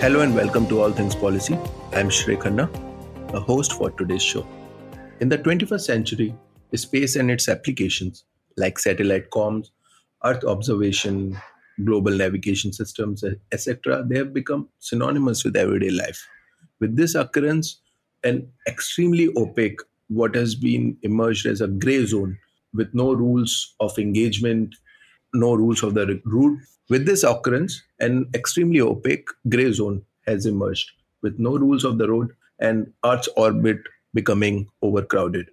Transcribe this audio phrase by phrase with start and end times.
[0.00, 1.58] Hello and welcome to All Things Policy.
[1.92, 2.70] I'm Shrey Khanna,
[3.34, 4.46] a host for today's show.
[5.20, 6.34] In the 21st century,
[6.74, 8.24] space and its applications,
[8.56, 9.66] like satellite comms,
[10.24, 11.36] Earth observation,
[11.84, 16.26] global navigation systems, etc., they have become synonymous with everyday life.
[16.78, 17.82] With this occurrence,
[18.24, 22.38] an extremely opaque, what has been emerged as a gray zone
[22.72, 24.74] with no rules of engagement,
[25.32, 26.60] no rules of the route.
[26.88, 30.90] With this occurrence, an extremely opaque gray zone has emerged
[31.22, 33.78] with no rules of the road and Earth's orbit
[34.14, 35.50] becoming overcrowded.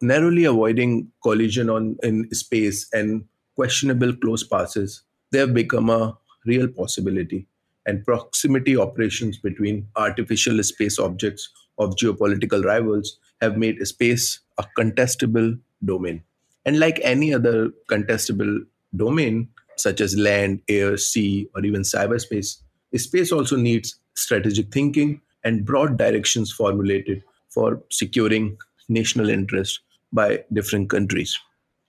[0.00, 3.24] Narrowly avoiding collision on in space and
[3.56, 7.46] questionable close passes, they have become a real possibility.
[7.86, 15.58] And proximity operations between artificial space objects of geopolitical rivals have made space a contestable
[15.84, 16.22] domain.
[16.64, 22.58] And like any other contestable domain, such as land, air, sea, or even cyberspace,
[22.96, 28.56] space also needs strategic thinking and broad directions formulated for securing
[28.88, 29.80] national interest
[30.12, 31.38] by different countries.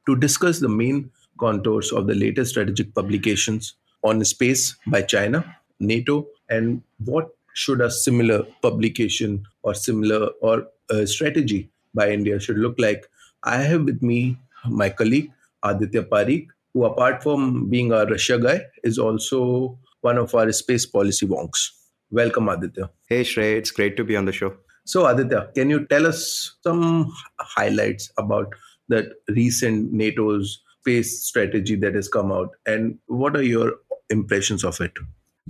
[0.08, 6.28] To discuss the main contours of the latest strategic publications on space by China, NATO,
[6.50, 12.76] and what should a similar publication or similar or uh, strategy by India should look
[12.80, 13.08] like,
[13.44, 15.32] I have with me my colleague
[15.64, 20.86] Aditya Parikh, who apart from being a Russia guy, is also one of our space
[20.86, 21.67] policy wonks.
[22.09, 22.89] Welcome, Aditya.
[23.08, 24.53] Hey, Shrey, it's great to be on the show.
[24.86, 28.54] So, Aditya, can you tell us some highlights about
[28.89, 33.73] that recent NATO's space strategy that has come out, and what are your
[34.10, 34.92] impressions of it?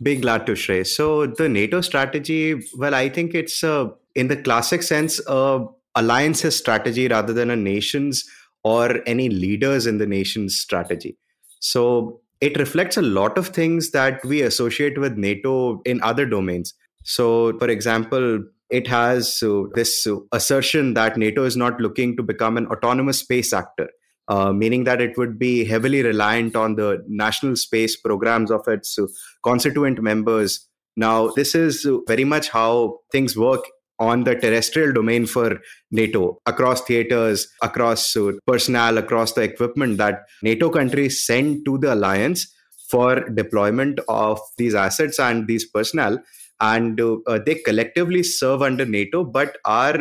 [0.01, 0.85] Be glad to, Shrey.
[0.85, 5.65] So, the NATO strategy, well, I think it's uh, in the classic sense, a
[5.95, 8.23] alliances strategy rather than a nation's
[8.63, 11.17] or any leaders in the nation's strategy.
[11.59, 16.73] So it reflects a lot of things that we associate with NATO in other domains.
[17.03, 22.23] So, for example, it has uh, this uh, assertion that NATO is not looking to
[22.23, 23.89] become an autonomous space actor,
[24.27, 28.97] uh, meaning that it would be heavily reliant on the national space programs of its
[28.97, 29.07] uh,
[29.43, 30.67] constituent members.
[30.95, 33.65] Now, this is uh, very much how things work
[34.01, 35.59] on the terrestrial domain for
[35.91, 41.93] NATO across theaters, across uh, personnel, across the equipment that NATO countries send to the
[41.93, 42.51] alliance
[42.89, 46.17] for deployment of these assets and these personnel.
[46.59, 49.97] And uh, uh, they collectively serve under NATO, but are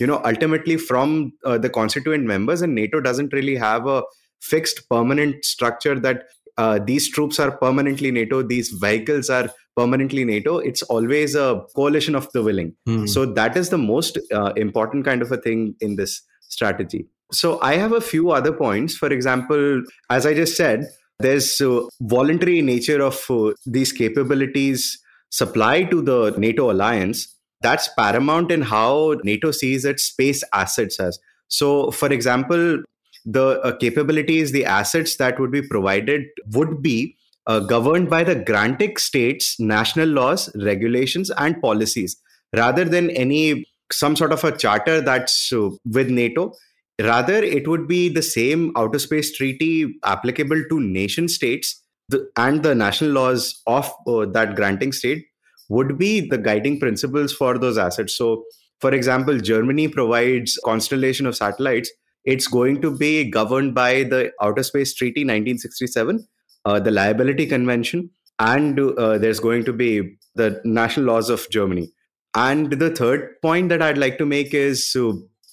[0.00, 2.62] you know ultimately from uh, the constituent members.
[2.62, 4.02] And NATO doesn't really have a
[4.40, 6.24] fixed permanent structure that
[6.56, 10.58] uh, these troops are permanently NATO, these vehicles are permanently NATO.
[10.58, 12.74] It's always a coalition of the willing.
[12.88, 13.08] Mm.
[13.08, 17.06] So that is the most uh, important kind of a thing in this strategy.
[17.32, 18.96] So I have a few other points.
[18.96, 20.86] For example, as I just said,
[21.18, 24.98] there's uh, voluntary nature of uh, these capabilities
[25.30, 27.34] supplied to the NATO alliance.
[27.62, 31.18] That's paramount in how NATO sees its space assets as.
[31.48, 32.82] So, for example,
[33.24, 37.16] the uh, capabilities, the assets that would be provided would be
[37.46, 42.16] uh, governed by the granting states, national laws, regulations, and policies,
[42.54, 46.52] rather than any some sort of a charter that's uh, with NATO.
[47.00, 52.62] Rather, it would be the same outer space treaty applicable to nation states the, and
[52.62, 55.24] the national laws of uh, that granting state
[55.68, 58.14] would be the guiding principles for those assets.
[58.16, 58.44] So,
[58.80, 61.90] for example, Germany provides constellation of satellites
[62.24, 66.26] it's going to be governed by the Outer Space Treaty 1967,
[66.64, 71.90] uh, the Liability Convention, and uh, there's going to be the national laws of Germany.
[72.34, 74.96] And the third point that I'd like to make is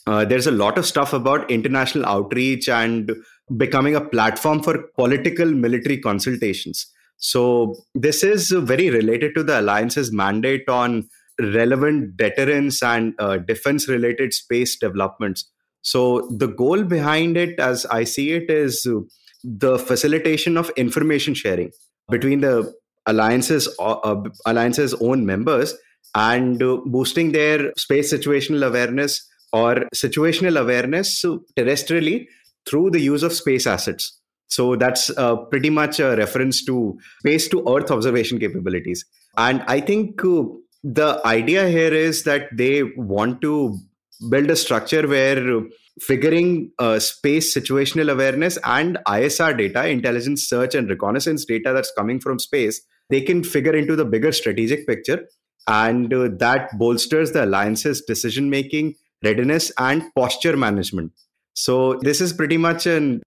[0.07, 3.11] uh, there's a lot of stuff about international outreach and
[3.57, 6.85] becoming a platform for political military consultations.
[7.17, 13.89] So, this is very related to the alliance's mandate on relevant deterrence and uh, defense
[13.89, 15.50] related space developments
[15.81, 18.85] so the goal behind it, as I see it, is
[19.44, 21.71] the facilitation of information sharing
[22.09, 22.74] between the
[23.06, 25.75] alliances uh, uh alliances own members
[26.15, 31.24] and uh, boosting their space situational awareness or situational awareness
[31.57, 32.27] terrestrially
[32.68, 34.19] through the use of space assets
[34.50, 39.06] So that's uh, pretty much a reference to space to Earth observation capabilities.
[39.38, 40.44] And I think uh,
[40.83, 43.77] the idea here is that they want to
[44.30, 45.62] build a structure where
[46.01, 52.19] figuring uh, space situational awareness and ISR data, intelligence search and reconnaissance data that's coming
[52.19, 55.25] from space, they can figure into the bigger strategic picture.
[55.67, 61.11] And uh, that bolsters the alliance's decision making, readiness, and posture management.
[61.53, 63.19] So, this is pretty much a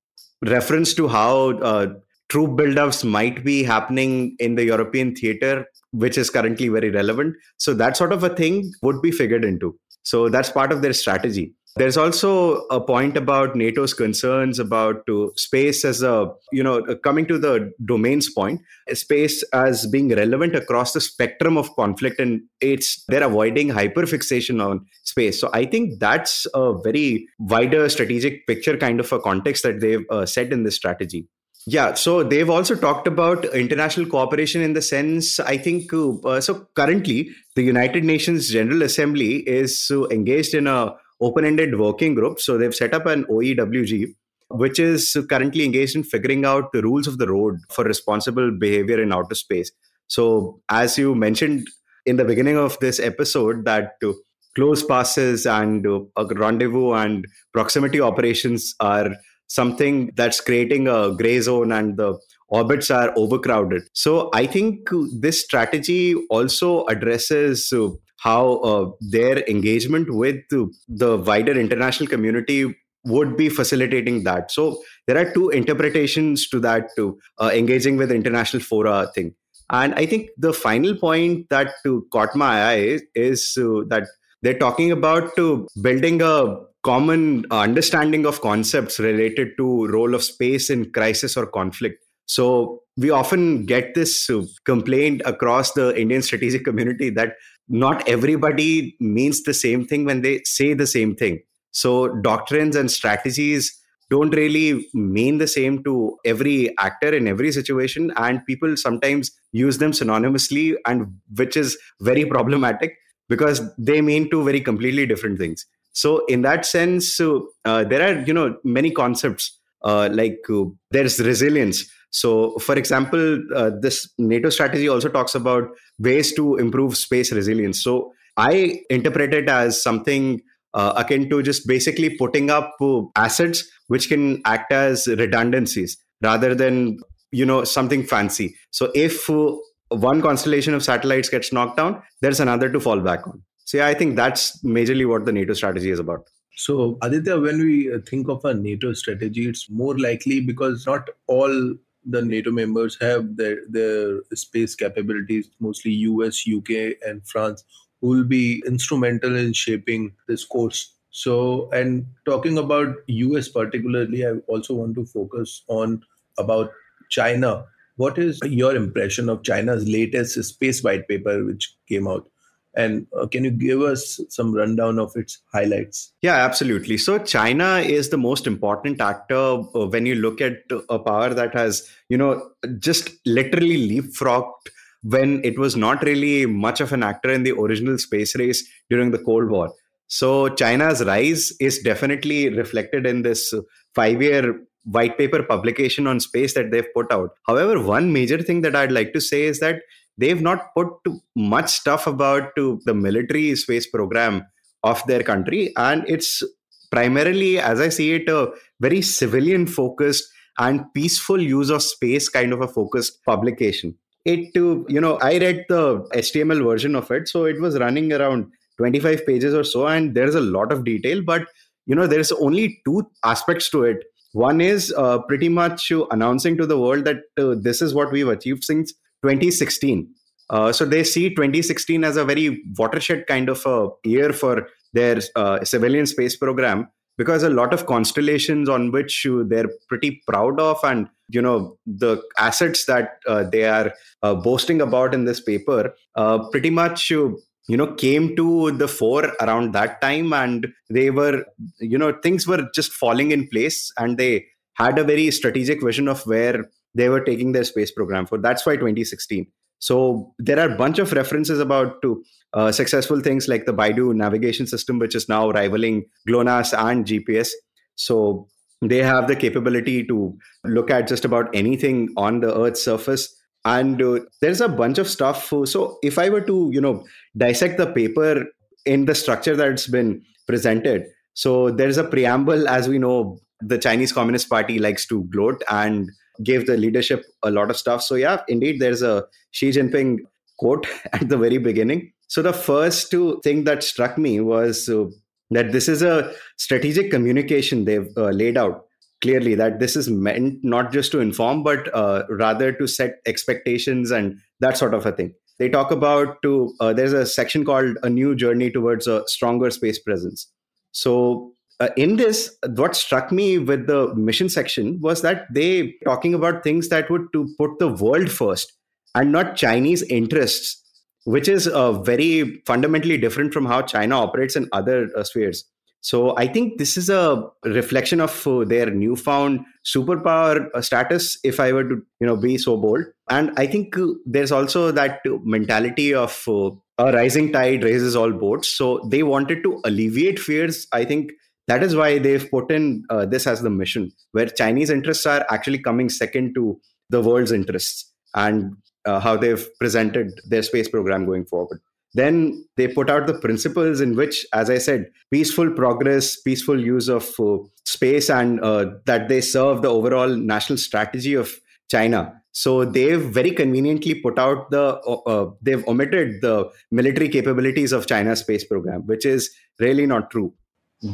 [0.46, 1.94] reference to how uh,
[2.28, 7.36] troop buildups might be happening in the European theater, which is currently very relevant.
[7.58, 9.78] So, that sort of a thing would be figured into.
[10.02, 11.52] So, that's part of their strategy.
[11.76, 16.96] There's also a point about NATO's concerns about uh, space as a, you know, uh,
[16.96, 18.60] coming to the domains point,
[18.92, 24.84] space as being relevant across the spectrum of conflict and it's they're avoiding hyperfixation on
[25.04, 25.40] space.
[25.40, 30.04] So I think that's a very wider strategic picture kind of a context that they've
[30.10, 31.26] uh, set in this strategy.
[31.66, 36.66] Yeah, so they've also talked about international cooperation in the sense, I think, uh, so
[36.74, 42.40] currently the United Nations General Assembly is uh, engaged in a open-ended working group.
[42.40, 44.14] So they've set up an OEWG,
[44.50, 49.00] which is currently engaged in figuring out the rules of the road for responsible behavior
[49.02, 49.72] in outer space.
[50.08, 51.68] So as you mentioned
[52.04, 54.12] in the beginning of this episode, that uh,
[54.54, 56.00] close passes and uh,
[56.34, 59.10] rendezvous and proximity operations are
[59.46, 63.82] something that's creating a gray zone and the orbits are overcrowded.
[63.94, 67.88] So I think this strategy also addresses uh,
[68.22, 72.74] how uh, their engagement with the wider international community
[73.04, 74.50] would be facilitating that.
[74.50, 79.34] So there are two interpretations to that to uh, engaging with international fora thing.
[79.70, 84.04] And I think the final point that uh, caught my eye is, is uh, that
[84.42, 90.68] they're talking about uh, building a common understanding of concepts related to role of space
[90.68, 92.04] in crisis or conflict.
[92.26, 94.30] So we often get this
[94.64, 97.34] complaint across the Indian strategic community that
[97.72, 101.42] not everybody means the same thing when they say the same thing.
[101.72, 103.76] So, doctrines and strategies
[104.10, 109.78] don't really mean the same to every actor in every situation, and people sometimes use
[109.78, 112.94] them synonymously, and which is very problematic
[113.30, 115.64] because they mean two very completely different things.
[115.92, 121.18] So, in that sense, uh, there are you know many concepts uh, like uh, there's
[121.20, 127.32] resilience so, for example, uh, this NATO strategy also talks about ways to improve space
[127.32, 127.82] resilience.
[127.82, 130.40] So, I interpret it as something
[130.74, 136.54] uh, akin to just basically putting up uh, assets which can act as redundancies rather
[136.54, 136.98] than
[137.30, 138.54] you know something fancy.
[138.72, 139.56] So, if uh,
[139.88, 143.42] one constellation of satellites gets knocked down, there's another to fall back on.
[143.64, 146.28] So, yeah, I think that's majorly what the NATO strategy is about.
[146.56, 151.08] So, Aditya, when we uh, think of a NATO strategy, it's more likely because not
[151.26, 157.64] all the NATO members have their their space capabilities, mostly US, UK, and France,
[158.00, 160.94] who will be instrumental in shaping this course.
[161.10, 166.02] So, and talking about US particularly, I also want to focus on
[166.38, 166.70] about
[167.10, 167.66] China.
[167.96, 172.31] What is your impression of China's latest space white paper, which came out?
[172.74, 176.12] And uh, can you give us some rundown of its highlights?
[176.22, 176.96] Yeah, absolutely.
[176.96, 180.54] So China is the most important actor uh, when you look at
[180.88, 184.70] a power that has, you know, just literally leapfrogged
[185.02, 189.10] when it was not really much of an actor in the original space race during
[189.10, 189.72] the Cold War.
[190.06, 193.52] So China's rise is definitely reflected in this
[193.94, 197.30] five-year white paper publication on space that they've put out.
[197.46, 199.76] However, one major thing that I'd like to say is that
[200.18, 200.88] they've not put
[201.36, 204.46] much stuff about to the military space program
[204.82, 205.72] of their country.
[205.76, 206.42] And it's
[206.90, 210.24] primarily as i see it a very civilian focused
[210.58, 213.96] and peaceful use of space kind of a focused publication.
[214.26, 218.12] It to you know i read the html version of it so it was running
[218.12, 221.46] around 25 pages or so and there's a lot of detail but
[221.86, 224.04] you know there's only two aspects to it.
[224.32, 228.28] One is uh, pretty much announcing to the world that uh, this is what we've
[228.28, 230.08] achieved since 2016.
[230.50, 235.20] Uh, so they see 2016 as a very watershed kind of a year for their
[235.36, 236.88] uh, civilian space program
[237.18, 242.22] because a lot of constellations on which they're pretty proud of and you know the
[242.38, 247.38] assets that uh, they are uh, boasting about in this paper uh, pretty much you
[247.68, 251.44] know came to the fore around that time and they were
[251.78, 256.08] you know things were just falling in place and they had a very strategic vision
[256.08, 256.64] of where
[256.94, 258.38] they were taking their space program for.
[258.38, 259.46] That's why 2016.
[259.78, 262.22] So there are a bunch of references about to
[262.54, 267.50] uh, successful things like the BeiDou navigation system, which is now rivaling GLONASS and GPS.
[267.96, 268.48] So
[268.82, 273.32] They have the capability to look at just about anything on the Earth's surface.
[273.64, 275.52] And uh, there's a bunch of stuff.
[275.64, 277.04] So if I were to, you know,
[277.36, 278.46] dissect the paper
[278.84, 284.12] in the structure that's been presented, so there's a preamble, as we know, the Chinese
[284.12, 286.10] Communist Party likes to gloat and
[286.42, 288.02] gave the leadership a lot of stuff.
[288.02, 290.18] So yeah, indeed, there's a Xi Jinping
[290.58, 292.12] quote at the very beginning.
[292.28, 295.04] So the first two thing that struck me was uh,
[295.50, 298.86] that this is a strategic communication they've uh, laid out
[299.22, 304.10] clearly that this is meant not just to inform but uh, rather to set expectations
[304.10, 307.96] and that sort of a thing they talk about to uh, there's a section called
[308.02, 310.48] a new journey towards a stronger space presence
[310.90, 311.51] so
[311.82, 316.62] uh, in this what struck me with the mission section was that they talking about
[316.62, 318.72] things that would to put the world first
[319.14, 320.82] and not chinese interests
[321.24, 325.64] which is uh, very fundamentally different from how China operates in other uh, spheres.
[326.00, 331.60] So I think this is a reflection of uh, their newfound superpower uh, status, if
[331.60, 333.04] I were to you know be so bold.
[333.30, 338.68] And I think uh, there's also that mentality of a rising tide raises all boats.
[338.68, 340.88] So they wanted to alleviate fears.
[340.92, 341.30] I think
[341.72, 345.78] that is why they've put in this as the mission, where Chinese interests are actually
[345.78, 351.44] coming second to the world's interests and uh, how they've presented their space program going
[351.44, 351.80] forward.
[352.14, 357.08] Then they put out the principles in which, as I said, peaceful progress, peaceful use
[357.08, 361.52] of uh, space, and uh, that they serve the overall national strategy of
[361.90, 362.20] China.
[362.52, 368.06] So they've very conveniently put out the, uh, uh, they've omitted the military capabilities of
[368.06, 369.50] China's space program, which is
[369.80, 370.52] really not true.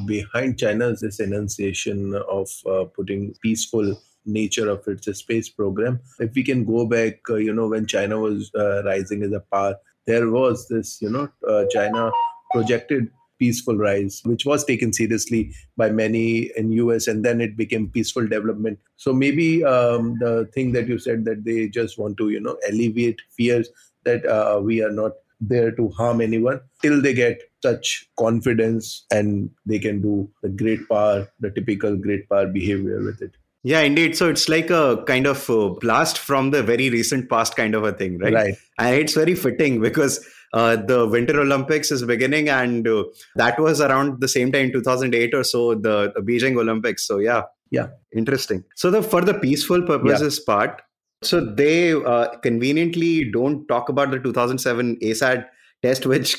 [0.07, 6.01] Behind China's this enunciation of uh, putting peaceful nature of its space program.
[6.19, 9.41] If we can go back, uh, you know, when China was uh, rising as a
[9.41, 9.77] power,
[10.07, 12.11] there was this, you know, uh, China
[12.51, 17.89] projected peaceful rise, which was taken seriously by many in US, and then it became
[17.89, 18.79] peaceful development.
[18.97, 22.59] So maybe um, the thing that you said that they just want to, you know,
[22.69, 23.69] alleviate fears
[24.05, 29.51] that uh, we are not there to harm anyone till they get such confidence and
[29.67, 33.37] they can do the great power, the typical great power behavior with it.
[33.65, 34.17] Yeah, indeed.
[34.17, 37.85] So it's like a kind of a blast from the very recent past kind of
[37.85, 38.33] a thing, right?
[38.33, 38.55] Right.
[38.79, 40.25] And it's very fitting because
[40.55, 45.35] uh, the Winter Olympics is beginning, and uh, that was around the same time, 2008
[45.35, 47.07] or so, the, the Beijing Olympics.
[47.07, 48.65] So yeah, yeah, interesting.
[48.77, 50.55] So the for the peaceful purposes yeah.
[50.55, 50.83] part,
[51.23, 55.47] so they uh, conveniently don't talk about the 2007 ASAT
[55.83, 56.37] test, which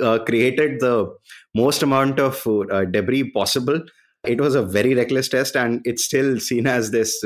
[0.00, 1.12] uh, created the
[1.54, 3.80] most amount of uh, debris possible
[4.24, 7.22] it was a very reckless test, and it's still seen as this,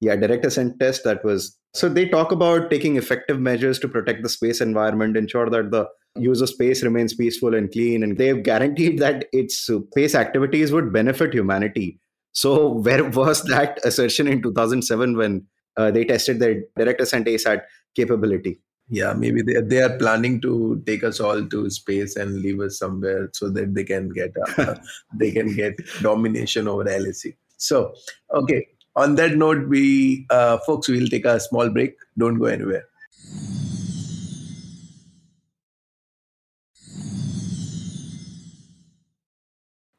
[0.00, 1.56] yeah, direct ascent test that was.
[1.74, 5.86] So they talk about taking effective measures to protect the space environment, ensure that the
[6.16, 10.92] use of space remains peaceful and clean, and they've guaranteed that its space activities would
[10.92, 12.00] benefit humanity.
[12.32, 15.46] So where was that assertion in 2007 when
[15.76, 17.62] uh, they tested their direct ascent ASAT
[17.94, 18.60] capability?
[18.90, 22.78] Yeah maybe they, they are planning to take us all to space and leave us
[22.78, 24.74] somewhere so that they can get uh,
[25.18, 27.94] they can get domination over LHC so
[28.32, 28.68] okay.
[28.96, 31.94] On that note we uh, folks we'll take a small break.
[32.18, 32.86] Don't go anywhere.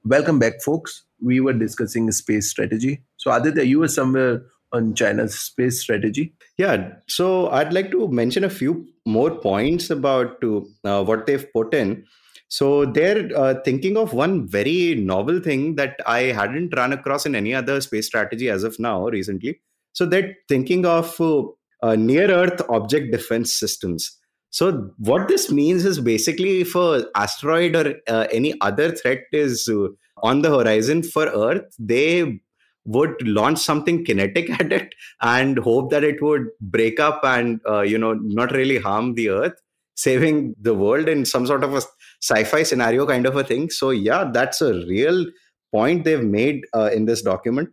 [0.03, 1.03] Welcome back folks.
[1.21, 3.03] We were discussing space strategy.
[3.17, 4.41] So aditya you were somewhere
[4.73, 6.33] on China's space strategy?
[6.57, 11.73] Yeah, so I'd like to mention a few more points about uh, what they've put
[11.73, 12.05] in.
[12.47, 17.33] So they're uh, thinking of one very novel thing that I hadn't run across in
[17.33, 19.61] any other space strategy as of now recently.
[19.93, 24.17] So they're thinking of uh, near Earth object defense systems.
[24.49, 29.69] So what this means is basically if a asteroid or uh, any other threat is
[29.69, 29.87] uh,
[30.21, 32.41] on the horizon for Earth, they
[32.85, 37.81] would launch something kinetic at it and hope that it would break up and uh,
[37.81, 39.53] you know not really harm the earth
[39.95, 41.81] saving the world in some sort of a
[42.21, 43.69] sci-fi scenario kind of a thing.
[43.69, 45.25] So yeah that's a real
[45.71, 47.69] point they've made uh, in this document.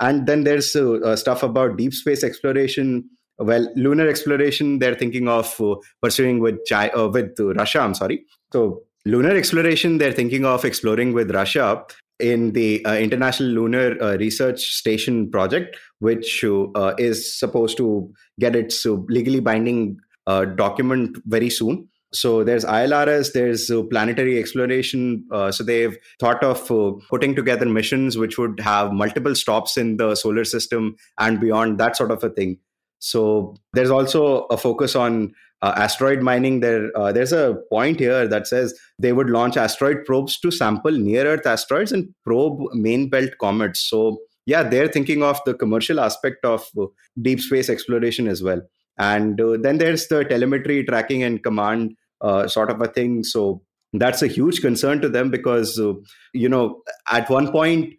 [0.00, 3.08] And then there's uh, uh stuff about deep space exploration.
[3.38, 8.24] Well lunar exploration they're thinking of uh, pursuing with uh, with russia i'm sorry.
[8.52, 11.84] So lunar exploration they're thinking of exploring with russia
[12.18, 18.54] in the uh, International Lunar uh, Research Station project, which uh, is supposed to get
[18.54, 21.88] its uh, legally binding uh, document very soon.
[22.14, 25.24] So there's ILRS, there's uh, planetary exploration.
[25.50, 26.66] so they've thought of
[27.08, 31.96] putting together missions which would have multiple stops in the solar system and beyond, that
[31.96, 32.58] sort of a thing.
[32.98, 36.60] So there's also a focus on uh, asteroid mining.
[36.60, 40.92] There, uh, there's a point here that says they would launch asteroid probes to sample
[40.92, 43.80] near Earth asteroids and probe main belt comets.
[43.88, 46.86] So yeah, they're thinking of the commercial aspect of uh,
[47.20, 48.60] deep space exploration as well.
[48.98, 53.22] And uh, then there's the telemetry tracking and command uh, sort of a thing.
[53.22, 55.92] So that's a huge concern to them because, uh,
[56.32, 57.94] you know, at one point,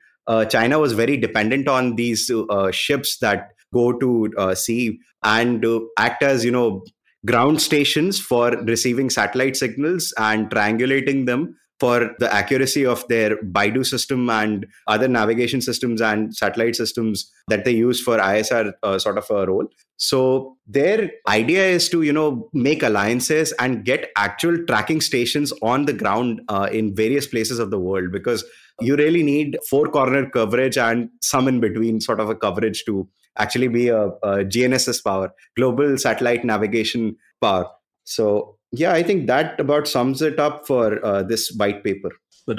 [0.49, 2.31] China was very dependent on these
[2.71, 5.65] ships that go to sea and
[5.97, 6.81] act as, you know,
[7.25, 13.85] ground stations for receiving satellite signals and triangulating them for the accuracy of their BeiDou
[13.85, 19.17] system and other navigation systems and satellite systems that they use for ISR uh, sort
[19.17, 19.67] of a role.
[19.97, 25.85] So their idea is to you know make alliances and get actual tracking stations on
[25.85, 28.45] the ground uh, in various places of the world because
[28.79, 33.07] you really need four corner coverage and some in between sort of a coverage to
[33.37, 37.69] actually be a, a GNSS power, global satellite navigation power.
[38.03, 42.11] So yeah, I think that about sums it up for uh, this white paper.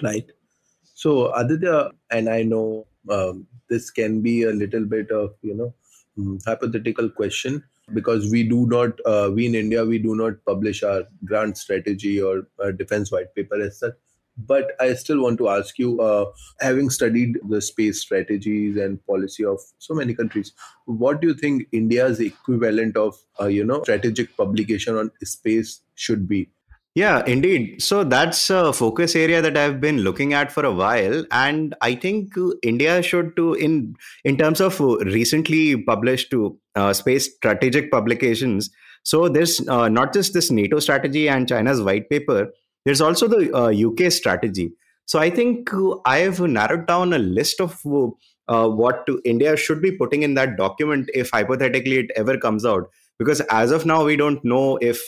[0.02, 0.30] Right.
[0.94, 5.74] So Aditya, and I know um, this can be a little bit of you know
[6.18, 7.62] mm, hypothetical question
[7.92, 12.20] because we do not uh, we in India we do not publish our grand strategy
[12.20, 13.94] or defense white paper as such
[14.36, 16.26] but I still want to ask you, uh,
[16.60, 20.52] having studied the space strategies and policy of so many countries,
[20.86, 26.28] what do you think India's equivalent of, uh, you know, strategic publication on space should
[26.28, 26.50] be?
[26.96, 27.82] Yeah, indeed.
[27.82, 31.96] So that's a focus area that I've been looking at for a while, and I
[31.96, 38.70] think India should to in in terms of recently published to uh, space strategic publications.
[39.02, 42.52] So there's uh, not just this NATO strategy and China's white paper,
[42.84, 44.72] there's also the uh, UK strategy.
[45.06, 47.80] So I think uh, I have narrowed down a list of
[48.48, 52.88] uh, what India should be putting in that document if hypothetically it ever comes out.
[53.18, 55.00] Because as of now, we don't know if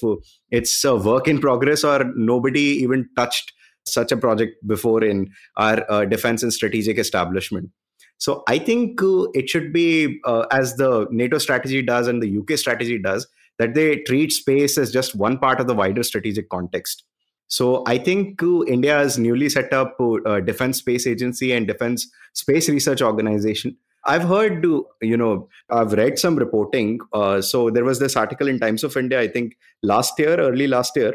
[0.51, 3.53] it's a work in progress or nobody even touched
[3.85, 7.71] such a project before in our uh, defense and strategic establishment.
[8.19, 12.39] So I think uh, it should be uh, as the NATO strategy does and the
[12.39, 13.27] UK strategy does
[13.59, 17.05] that they treat space as just one part of the wider strategic context.
[17.49, 22.69] So I think uh, India's newly set up uh, Defense Space Agency and Defense Space
[22.69, 23.77] Research Organization.
[24.05, 27.01] I've heard, uh, you know, I've read some reporting.
[27.13, 30.67] Uh, so there was this article in Times of India, I think last year, early
[30.67, 31.15] last year,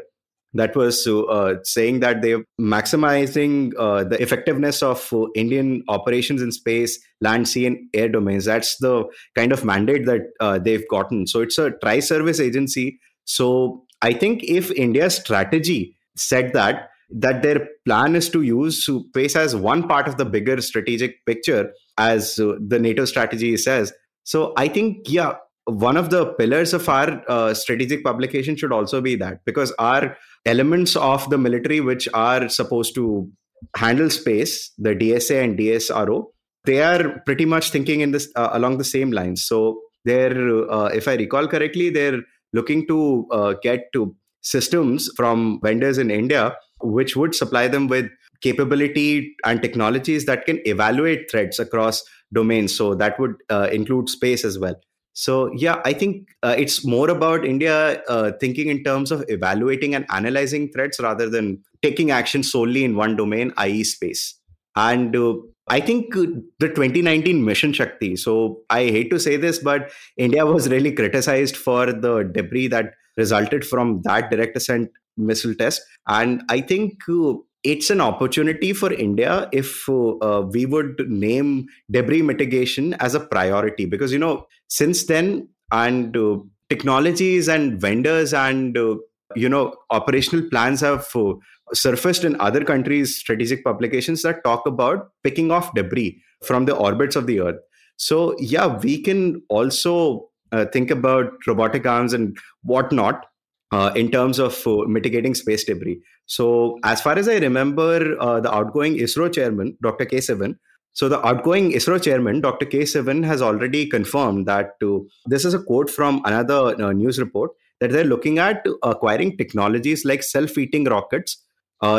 [0.54, 7.48] that was uh, saying that they're maximizing the effectiveness of Indian operations in space, land,
[7.48, 8.44] sea, and air domains.
[8.44, 11.26] That's the kind of mandate that they've gotten.
[11.26, 13.00] So it's a tri service agency.
[13.24, 19.36] So I think if India's strategy said that that their plan is to use space
[19.36, 23.93] as one part of the bigger strategic picture as uh, the nato strategy says.
[24.24, 29.00] So i think yeah one of the pillars of our uh, strategic publication should also
[29.02, 33.30] be that because our elements of the military which are supposed to
[33.76, 36.26] handle space the dsa and dsro
[36.65, 39.43] they are pretty much thinking in this uh, along the same lines.
[39.43, 42.21] So they're uh, if i recall correctly they're
[42.54, 48.10] looking to uh, get to systems from vendors in India, which would supply them with
[48.41, 52.75] capability and technologies that can evaluate threats across domains.
[52.75, 54.75] So that would uh, include space as well.
[55.13, 59.93] So, yeah, I think uh, it's more about India uh, thinking in terms of evaluating
[59.93, 64.36] and analyzing threats rather than taking action solely in one domain, i.e., space.
[64.77, 65.34] And uh,
[65.67, 66.27] I think uh,
[66.60, 68.15] the 2019 Mission Shakti.
[68.15, 72.93] So, I hate to say this, but India was really criticized for the debris that
[73.17, 75.82] resulted from that direct ascent missile test.
[76.08, 81.67] And I think uh, it's an opportunity for India if uh, uh, we would name
[81.91, 86.38] debris mitigation as a priority because, you know, since then, and uh,
[86.69, 88.95] technologies and vendors and uh,
[89.36, 91.34] you know operational plans have uh,
[91.74, 97.15] surfaced in other countries strategic publications that talk about picking off debris from the orbits
[97.15, 97.60] of the earth
[97.97, 103.26] so yeah we can also uh, think about robotic arms and whatnot
[103.72, 106.02] uh, in terms of uh, mitigating space debris.
[106.26, 110.06] So, as far as I remember, uh, the outgoing ISRO chairman, Dr.
[110.06, 110.18] K.
[110.18, 110.56] Sivan,
[110.94, 112.66] so the outgoing ISRO chairman, Dr.
[112.66, 112.80] K.
[112.80, 117.52] Sivan, has already confirmed that uh, this is a quote from another uh, news report
[117.80, 121.44] that they're looking at acquiring technologies like self-eating rockets,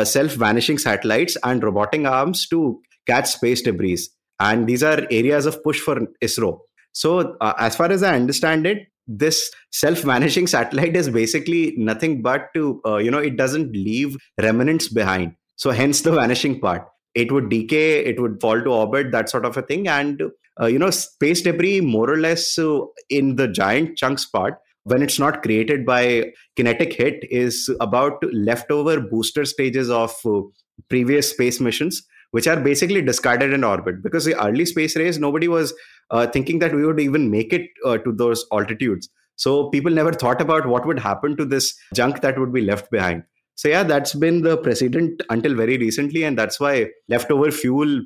[0.03, 3.97] self-vanishing satellites, and robotic arms to catch space debris.
[4.39, 6.59] And these are areas of push for ISRO.
[6.93, 12.47] So, uh, as far as I understand it, this self-vanishing satellite is basically nothing but
[12.55, 15.35] to uh, you know it doesn't leave remnants behind.
[15.55, 16.87] So, hence the vanishing part.
[17.15, 20.21] It would decay, it would fall to orbit, that sort of a thing, and
[20.61, 22.79] uh, you know space debris more or less uh,
[23.09, 28.99] in the giant chunks part when it's not created by kinetic hit is about leftover
[28.99, 30.41] booster stages of uh,
[30.89, 32.03] previous space missions
[32.33, 34.01] which are basically discarded in orbit.
[34.01, 35.73] Because the early space race nobody was
[36.09, 39.07] uh, thinking that we would even make it uh, to those altitudes.
[39.35, 42.89] So people never thought about what would happen to this junk that would be left
[42.91, 43.23] behind.
[43.55, 48.01] So yeah that's been the precedent until very recently and that's why leftover fuel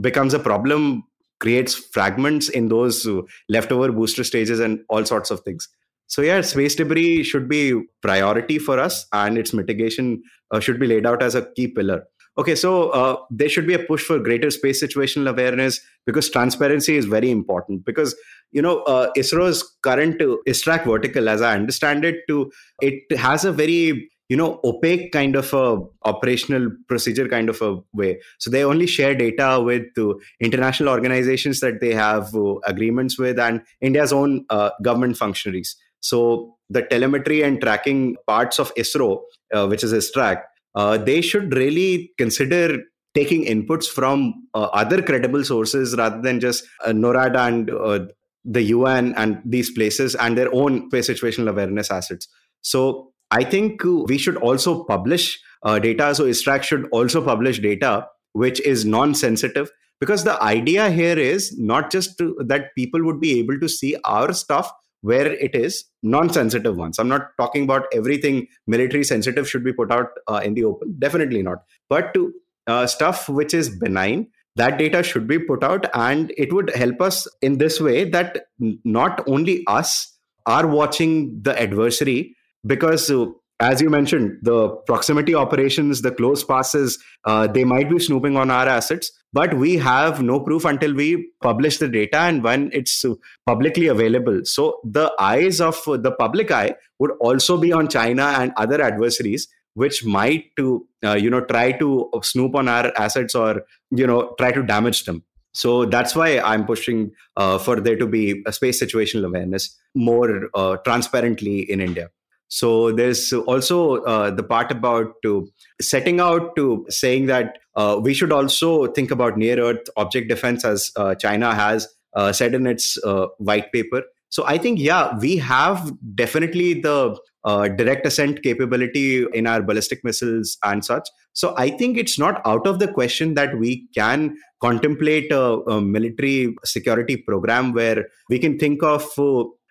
[0.00, 1.04] becomes a problem
[1.40, 3.06] creates fragments in those
[3.50, 5.68] leftover booster stages and all sorts of things.
[6.06, 10.86] So yeah space debris should be priority for us and its mitigation uh, should be
[10.86, 12.04] laid out as a key pillar
[12.38, 16.96] okay so uh, there should be a push for greater space situational awareness because transparency
[16.96, 18.14] is very important because
[18.52, 20.36] you know uh, isro's current uh,
[20.84, 25.52] vertical as i understand it to it has a very you know opaque kind of
[25.54, 28.20] a operational procedure kind of a way.
[28.38, 33.38] So they only share data with uh, international organizations that they have uh, agreements with
[33.38, 35.76] and india's own uh, government functionaries.
[36.00, 39.22] So the telemetry and tracking parts of isro
[39.54, 40.42] uh, which is ISTRAC,
[40.78, 42.78] uh, they should really consider
[43.14, 48.12] taking inputs from uh, other credible sources rather than just NORAD and
[48.44, 52.28] the UN and these places and their own space situational awareness assets.
[52.62, 56.14] So I think we should also publish uh, data.
[56.14, 61.90] So ISTRAC should also publish data which is non-sensitive because the idea here is not
[61.90, 64.70] just to, that people would be able to see our stuff
[65.02, 66.98] where it is non-sensitive ones.
[66.98, 70.96] I'm not talking about everything military sensitive should be put out uh, in the open.
[70.98, 71.58] Definitely not.
[71.88, 72.32] But to
[72.66, 77.00] uh, stuff which is benign that data should be put out and it would help
[77.00, 78.46] us in this way that
[78.84, 83.26] not only us are watching the adversary because uh,
[83.60, 88.50] as you mentioned the proximity operations the close passes uh, they might be snooping on
[88.50, 93.04] our assets but we have no proof until we publish the data and when it's
[93.46, 98.52] publicly available so the eyes of the public eye would also be on china and
[98.56, 103.62] other adversaries which might to uh, you know try to snoop on our assets or
[103.90, 108.06] you know try to damage them so that's why I'm pushing uh, for there to
[108.06, 112.10] be a space situational awareness more uh, transparently in India.
[112.48, 115.48] So there's also uh, the part about to
[115.80, 120.64] setting out to saying that uh, we should also think about near Earth object defense
[120.64, 124.02] as uh, China has uh, said in its uh, white paper.
[124.30, 130.02] So I think yeah, we have definitely the uh, direct ascent capability in our ballistic
[130.02, 131.08] missiles and such.
[131.34, 135.80] So I think it's not out of the question that we can contemplate a, a
[135.80, 139.06] military security program where we can think of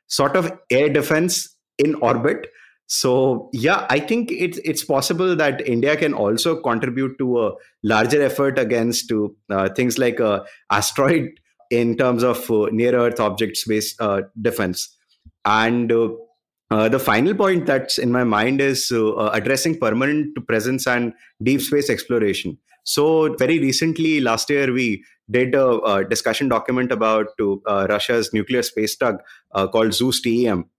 [0.07, 2.47] sort of air defense in orbit
[2.87, 7.51] so yeah, I think it's it's possible that India can also contribute to a
[7.83, 11.31] larger effort against to uh, things like uh, asteroid
[11.69, 14.95] in terms of uh, near Earth object space uh, defense.
[15.43, 16.09] And uh,
[16.71, 21.89] uh, the final point that's in my mind is addressing permanent presence and deep space
[21.89, 22.57] exploration.
[22.85, 27.27] So very recently, last year, we did a, a discussion document about
[27.67, 29.17] Russia's nuclear space tug
[29.53, 30.69] called Zeus TEM.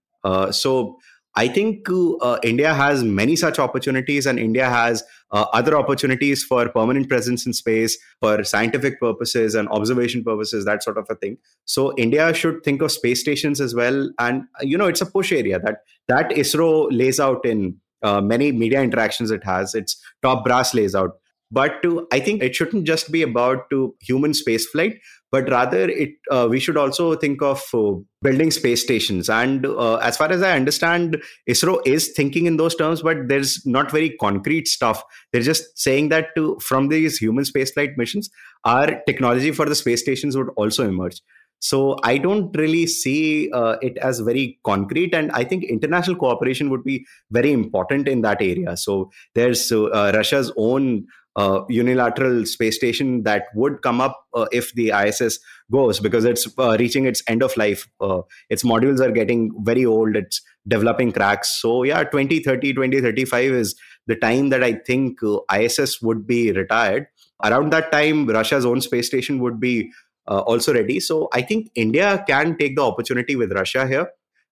[0.51, 0.97] so
[1.35, 6.67] I think uh, India has many such opportunities, and India has uh, other opportunities for
[6.69, 11.37] permanent presence in space for scientific purposes and observation purposes, that sort of a thing.
[11.65, 15.31] So India should think of space stations as well, and you know it's a push
[15.31, 19.75] area that that ISRO lays out in uh, many media interactions it has.
[19.75, 21.17] Its top brass lays out.
[21.51, 24.99] But to, I think it shouldn't just be about to human spaceflight,
[25.31, 29.29] but rather it uh, we should also think of uh, building space stations.
[29.29, 33.65] And uh, as far as i understand isro is thinking in those terms but there's
[33.65, 35.03] not very concrete stuff.
[35.31, 38.29] They're just saying that to, from these human spaceflight missions
[38.65, 41.21] our technology for the space stations would also emerge.
[41.61, 46.69] So i don't really see uh, it as very concrete and i think international cooperation
[46.69, 48.77] would be very important in that area.
[48.77, 51.05] So there's uh, russia's own
[51.39, 55.39] uh, unilateral space station that would come up uh, if the ISS
[55.71, 57.87] goes because it's uh, reaching its end of life.
[58.01, 61.61] Uh, its modules are getting very old, it's developing cracks.
[61.61, 63.75] So, yeah, 2030, 2035 is
[64.07, 67.07] the time that I think uh, ISS would be retired.
[67.43, 69.91] Around that time, Russia's own space station would be
[70.27, 70.99] uh, also ready.
[70.99, 74.09] So, I think India can take the opportunity with Russia here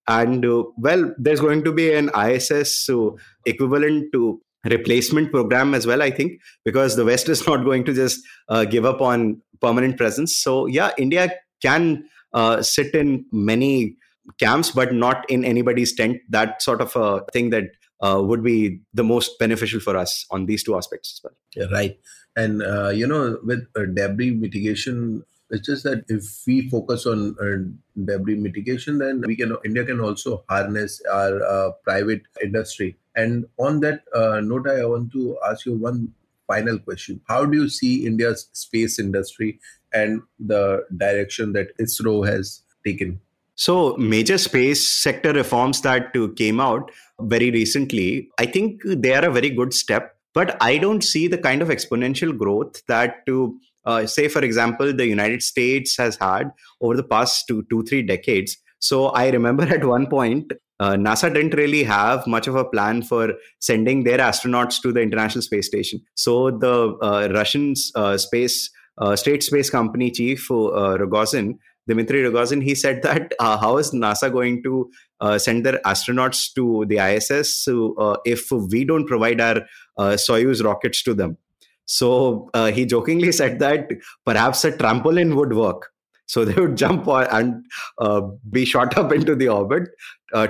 [0.08, 3.10] and uh, well there's going to be an iss uh,
[3.46, 7.94] equivalent to replacement program as well i think because the west is not going to
[7.94, 10.38] just uh, give up on permanent presence.
[10.38, 13.98] So yeah india can uh, sit in many
[14.40, 16.18] camps but not in anybody's tent.
[16.30, 17.66] That sort of a thing that
[18.02, 21.34] uh, would be the most beneficial for us on these two aspects as well.
[21.56, 21.98] Yeah, right.
[22.36, 27.36] And uh, you know with uh, debris mitigation it's just that if we focus on
[27.42, 27.64] uh,
[28.04, 32.98] debris mitigation, then we can India can also harness our private industry.
[33.18, 36.14] And on that uh, note, I want to ask you one
[36.48, 39.60] final question How do you see India's space industry
[39.92, 43.20] and the direction that ISRO has taken?
[43.56, 49.32] So, major space sector reforms that came out very recently, I think they are a
[49.32, 50.16] very good step.
[50.36, 54.94] But I don't see the kind of exponential growth that, to uh, say, for example,
[54.94, 56.52] the United States has had
[56.82, 58.58] over the past two, two, three decades.
[58.78, 63.02] So, I remember at one point, uh, NASA didn't really have much of a plan
[63.02, 66.02] for sending their astronauts to the International Space Station.
[66.16, 72.64] So, the uh, Russian uh, space uh, state space company chief uh, Rogozin Dmitry Rogozin,
[72.64, 74.92] he said that uh, how is NASA going to
[75.38, 79.62] send their astronauts to the ISS so, if we don't provide our
[79.98, 81.38] Soyuz rockets to them?
[81.86, 83.90] So he jokingly said that
[84.26, 85.92] perhaps a trampoline would work.
[86.28, 87.66] So they would jump and
[88.00, 89.90] uh, be shot up into the orbit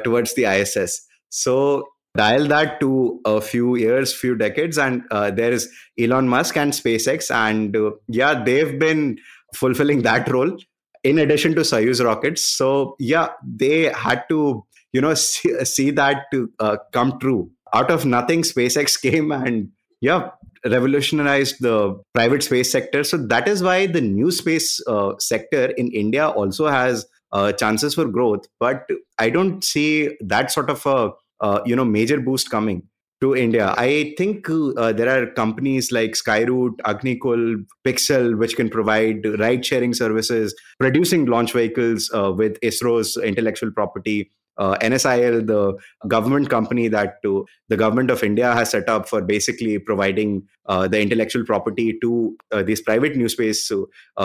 [0.03, 1.07] towards the ISS.
[1.29, 6.73] So dial that to a few years, few decades, and there is Elon Musk and
[6.73, 7.75] SpaceX, and
[8.07, 9.17] yeah, they've been
[9.53, 10.57] fulfilling that role
[11.03, 12.45] in addition to Soyuz rockets.
[12.45, 17.51] So yeah, they had to you know see, see that to uh, come true.
[17.73, 19.69] Out of nothing, SpaceX came and
[20.01, 20.29] yeah
[20.69, 23.03] revolutionized the private space sector.
[23.03, 27.95] So that is why the new space uh, sector in India also has uh, chances
[27.95, 28.45] for growth.
[28.60, 28.88] But
[29.19, 32.84] I don't see that sort of a uh, you know major boost coming
[33.21, 33.73] to India.
[33.77, 39.93] I think uh, there are companies like Skyroot, Agnikul, Pixxel, which can provide ride sharing
[39.93, 44.32] services, producing launch vehicles uh, with ISRO's intellectual property.
[44.57, 49.21] Uh, NSIL, the government company that uh, the government of India has set up for
[49.21, 53.71] basically providing uh, the intellectual property to uh, these private new space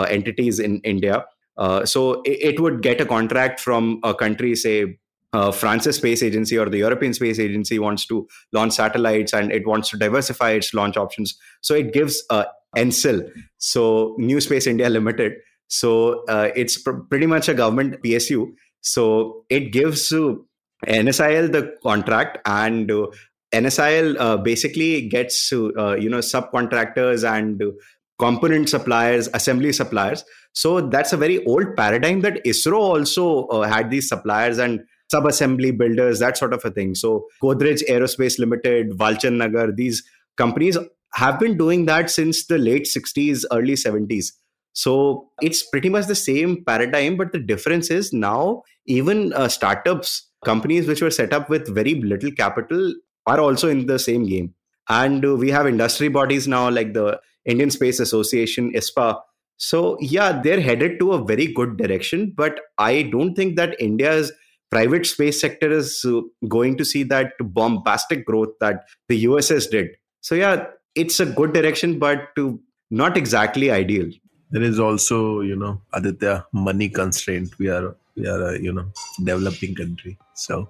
[0.09, 1.25] entities in India.
[1.85, 4.97] so it, it would get a contract from a country, say
[5.33, 9.67] uh, France's space agency or the European Space Agency wants to launch satellites and it
[9.67, 11.35] wants to diversify its launch options.
[11.61, 12.45] So it gives uh,
[12.77, 15.33] NSIL, so New Space India Limited.
[15.67, 18.53] So uh, it's pr- pretty much a government PSU.
[18.83, 20.35] So it gives uh,
[20.87, 23.07] NSIL the contract and uh,
[23.53, 27.61] NSIL uh, basically gets uh, you know subcontractors and
[28.19, 30.23] component suppliers, assembly suppliers.
[30.53, 35.71] So that's a very old paradigm that ISRO also uh, had these suppliers and sub-assembly
[35.71, 36.95] builders, that sort of a thing.
[36.95, 40.03] So Godrej Aerospace Limited, Walchand Nagar, these
[40.37, 40.77] companies
[41.13, 44.31] have been doing that since the late 60s, early 70s.
[44.73, 50.29] So it's pretty much the same paradigm, but the difference is now even uh, startups,
[50.45, 52.93] companies which were set up with very little capital,
[53.25, 54.53] are also in the same game.
[54.89, 59.19] And uh, we have industry bodies now like the Indian Space Association, ISPA.
[59.57, 64.31] So, yeah, they're headed to a very good direction, but I don't think that India's
[64.73, 69.89] private space sector is uh, going to see that bombastic growth that the USS did.
[70.21, 70.65] So yeah,
[70.95, 72.29] it's a good direction, but
[72.89, 74.09] not exactly ideal.
[74.49, 77.57] There is also, you know, Aditya, money constraint.
[77.59, 78.85] We are we are a you know
[79.23, 80.69] developing country, so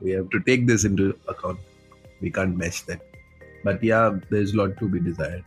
[0.00, 1.58] we have to take this into account.
[2.20, 3.00] We can't match that.
[3.64, 5.44] But yeah, there's a lot to be desired.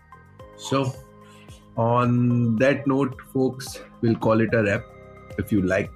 [0.57, 0.93] So
[1.75, 4.85] on that note, folks, we'll call it a wrap.
[5.37, 5.89] If you like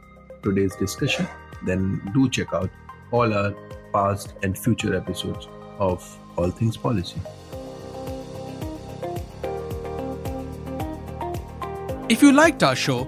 [0.43, 1.27] today's discussion,
[1.65, 2.69] then do check out
[3.11, 3.53] all our
[3.93, 5.47] past and future episodes
[5.79, 7.19] of All Things Policy.
[12.09, 13.07] If you liked our show,